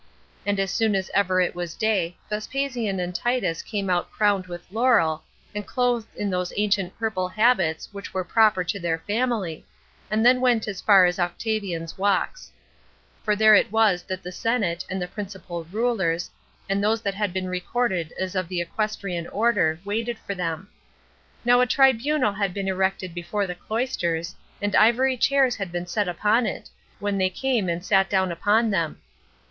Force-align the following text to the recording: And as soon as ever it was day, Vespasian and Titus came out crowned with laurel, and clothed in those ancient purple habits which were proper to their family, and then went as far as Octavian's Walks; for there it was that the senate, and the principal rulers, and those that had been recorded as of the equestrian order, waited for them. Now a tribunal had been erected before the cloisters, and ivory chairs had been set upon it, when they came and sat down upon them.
And 0.47 0.59
as 0.59 0.71
soon 0.71 0.95
as 0.95 1.11
ever 1.13 1.39
it 1.41 1.53
was 1.53 1.75
day, 1.75 2.17
Vespasian 2.27 2.99
and 2.99 3.13
Titus 3.13 3.61
came 3.61 3.87
out 3.87 4.09
crowned 4.09 4.47
with 4.47 4.65
laurel, 4.71 5.21
and 5.53 5.63
clothed 5.67 6.07
in 6.15 6.31
those 6.31 6.51
ancient 6.57 6.97
purple 6.97 7.27
habits 7.29 7.87
which 7.93 8.11
were 8.11 8.23
proper 8.23 8.63
to 8.63 8.79
their 8.79 8.97
family, 8.97 9.63
and 10.09 10.25
then 10.25 10.41
went 10.41 10.67
as 10.67 10.81
far 10.81 11.05
as 11.05 11.19
Octavian's 11.19 11.99
Walks; 11.99 12.51
for 13.23 13.35
there 13.35 13.53
it 13.53 13.71
was 13.71 14.01
that 14.01 14.23
the 14.23 14.31
senate, 14.31 14.83
and 14.89 14.99
the 14.99 15.07
principal 15.07 15.65
rulers, 15.65 16.31
and 16.67 16.83
those 16.83 17.03
that 17.03 17.13
had 17.13 17.31
been 17.31 17.47
recorded 17.47 18.11
as 18.19 18.33
of 18.33 18.47
the 18.47 18.59
equestrian 18.59 19.27
order, 19.27 19.79
waited 19.85 20.17
for 20.25 20.33
them. 20.33 20.67
Now 21.45 21.61
a 21.61 21.67
tribunal 21.67 22.33
had 22.33 22.55
been 22.55 22.67
erected 22.67 23.13
before 23.13 23.45
the 23.45 23.53
cloisters, 23.53 24.33
and 24.63 24.75
ivory 24.75 25.15
chairs 25.15 25.57
had 25.57 25.71
been 25.71 25.85
set 25.85 26.07
upon 26.07 26.47
it, 26.47 26.71
when 26.97 27.19
they 27.19 27.29
came 27.29 27.69
and 27.69 27.85
sat 27.85 28.09
down 28.09 28.31
upon 28.31 28.71
them. 28.71 28.99